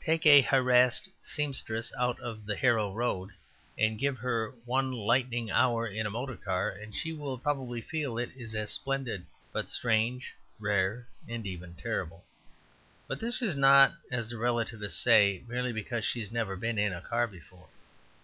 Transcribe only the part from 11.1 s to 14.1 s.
and even terrible. But this is not